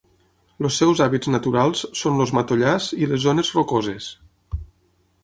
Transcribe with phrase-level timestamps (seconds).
[0.67, 4.09] Els seus hàbitats naturals són els matollars i les zones rocoses.